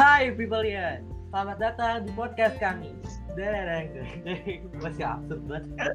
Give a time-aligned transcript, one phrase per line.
[0.00, 0.96] Hai people ya,
[1.28, 2.88] selamat datang di podcast kami.
[3.36, 4.00] Dereng,
[4.80, 5.92] masih absurd banget.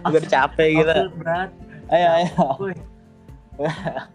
[0.08, 0.94] Udah capek kita.
[0.96, 1.50] Absurd banget.
[1.92, 2.44] Ayo ayo.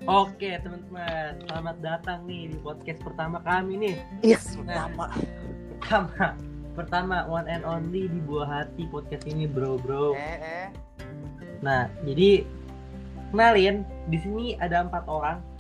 [0.09, 3.95] Oke teman-teman, selamat datang nih di podcast pertama kami nih.
[4.25, 4.89] Yes, Nah.
[4.89, 5.05] pertama.
[5.77, 6.25] Pertama,
[6.73, 10.17] pertama one and only di buah hati podcast ini bro bro.
[10.17, 10.67] Eh eh.
[11.61, 12.41] Nah, jadi
[13.29, 15.52] kenalin di sini ada empat orang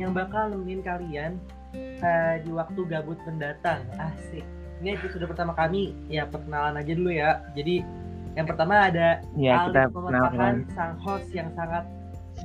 [0.00, 1.36] yang bakal nemenin kalian
[1.76, 3.84] eh, di waktu gabut mendatang.
[4.00, 4.42] Asik.
[4.80, 7.44] Ini episode pertama kami, ya perkenalan aja dulu ya.
[7.52, 7.84] Jadi
[8.32, 10.64] yang pertama ada Ya kita kenalkan.
[10.72, 11.84] sang host yang sangat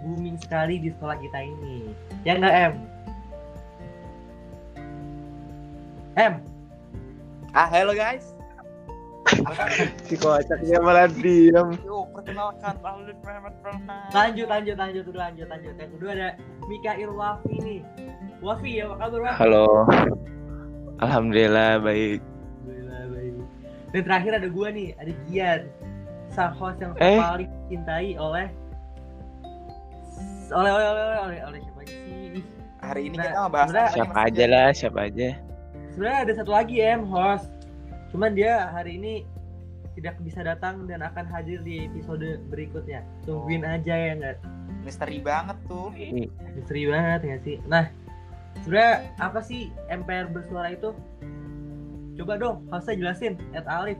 [0.04, 1.96] booming sekali di sekolah kita ini.
[2.28, 2.74] Ya nggak M?
[6.16, 6.34] M,
[7.56, 8.35] Ah, hello guys.
[10.06, 11.78] Si kocaknya malah diem.
[11.86, 13.18] Yo, perkenalkan Muhammad
[13.62, 14.10] Pranay.
[14.10, 15.74] lanjut lanjut lanjut dulu lanjut lanjut.
[15.78, 16.30] Yang kedua ada
[16.66, 17.80] Mikail Wafi nih.
[18.42, 19.38] Wafi ya, apa kabar Wafi?
[19.38, 19.66] Halo.
[21.00, 22.20] Alhamdulillah baik.
[22.22, 23.34] Alhamdulillah, baik.
[23.94, 25.62] Dan terakhir ada gua nih, ada Gian.
[26.34, 27.22] Sang host yang Eh.
[27.22, 28.48] paling dicintai oleh
[30.52, 32.42] oleh oleh oleh oleh oleh, oleh siapa sih?
[32.86, 35.30] Hari ini Nah, kita ngebahas Siapa aja lah, siapa aja.
[35.90, 37.48] Sebenarnya ada satu lagi em host.
[38.14, 39.14] Cuman dia hari ini
[39.96, 43.02] tidak bisa datang dan akan hadir di episode berikutnya.
[43.24, 44.38] Tungguin aja ya nggak?
[44.84, 45.90] Misteri banget tuh.
[46.54, 47.58] Misteri banget ya sih.
[47.66, 47.90] Nah,
[48.62, 50.92] sebenarnya apa sih MPR bersuara itu?
[52.16, 53.40] Coba dong, hostnya jelasin.
[53.56, 54.00] Ed Alif.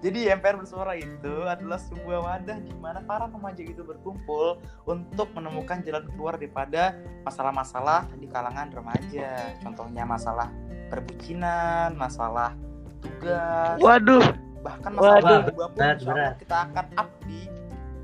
[0.00, 4.56] Jadi MPR bersuara itu adalah sebuah wadah di mana para remaja itu berkumpul
[4.88, 9.52] untuk menemukan jalan keluar daripada masalah-masalah di kalangan remaja.
[9.60, 10.48] Contohnya masalah
[10.88, 12.56] perbucinan, masalah
[13.04, 14.49] tugas, Waduh.
[14.60, 15.40] Bahkan masalah Waduh.
[15.48, 16.34] pun Berat, berat.
[16.38, 17.40] kita akan up di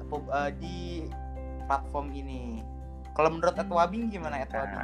[0.07, 0.77] eh, di
[1.65, 2.63] platform ini.
[3.13, 4.81] Kalau menurut Ed Wabing gimana Ed Wabing?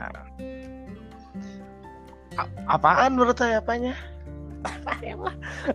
[2.32, 3.92] A- apaan menurut saya apanya?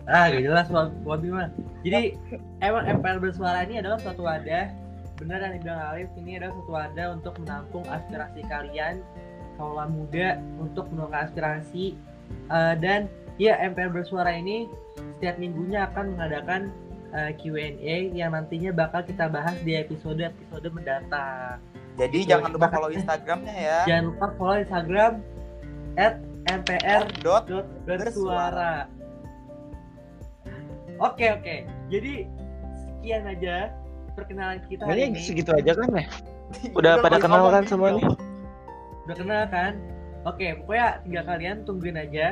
[0.08, 1.52] Ah, gak jelas Wab- Wabi mah.
[1.84, 2.16] Jadi
[2.58, 4.72] emang MPR bersuara ini adalah suatu wadah.
[5.20, 9.04] Benar yang dibilang Alif, ini adalah suatu wadah untuk menampung aspirasi kalian
[9.54, 11.94] kaula muda untuk menuangkan aspirasi
[12.28, 14.68] Eh, dan ya MPR bersuara ini
[15.18, 16.70] setiap minggunya akan mengadakan
[17.10, 21.58] eh, Q&A yang nantinya bakal kita bahas di episode-episode mendatang.
[21.98, 22.30] Jadi Gitu.
[22.30, 23.78] jangan lupa follow Instagramnya ya.
[23.90, 25.12] Jangan lupa follow Instagram
[26.46, 28.86] @mpr Dot dot bersuara.
[30.98, 31.56] Oke oke.
[31.90, 32.26] Jadi
[32.86, 33.70] sekian aja
[34.14, 35.18] perkenalan kita hari ini.
[35.18, 36.06] segitu aja kan ya?
[36.78, 37.70] Udah pada kenal kan juga.
[37.70, 38.06] semuanya?
[39.06, 39.72] Udah kenal kan?
[40.26, 42.26] Oke, pokoknya tinggal kalian tungguin aja.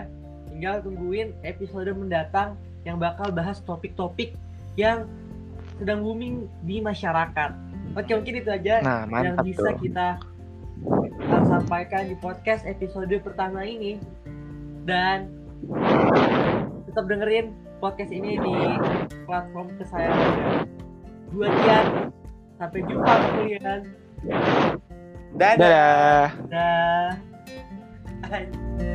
[0.50, 2.54] Tinggal tungguin episode mendatang
[2.86, 4.38] yang bakal bahas topik-topik
[4.78, 5.10] yang
[5.82, 7.50] sedang booming di masyarakat.
[7.98, 9.82] Oke, mungkin itu aja Nah, yang bisa tuh.
[9.82, 10.08] kita
[11.50, 13.98] sampaikan di podcast episode pertama ini
[14.86, 15.26] dan
[16.86, 17.50] tetap dengerin
[17.82, 18.54] podcast ini di
[19.26, 20.64] platform kesayangan
[21.34, 21.86] dua Dian
[22.56, 23.80] sampai jumpa kalian
[25.36, 26.32] Dadah.
[26.48, 27.10] Dadah.
[28.22, 28.85] dah